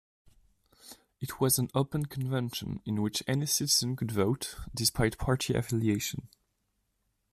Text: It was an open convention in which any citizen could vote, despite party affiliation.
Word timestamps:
It 1.19 1.39
was 1.39 1.59
an 1.59 1.69
open 1.75 2.07
convention 2.07 2.81
in 2.85 3.03
which 3.03 3.21
any 3.27 3.45
citizen 3.45 3.95
could 3.95 4.11
vote, 4.11 4.55
despite 4.73 5.19
party 5.19 5.53
affiliation. 5.53 6.27